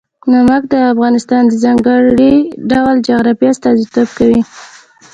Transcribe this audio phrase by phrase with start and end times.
[0.31, 2.35] نمک د افغانستان د ځانګړي
[2.71, 4.41] ډول جغرافیه استازیتوب کوي.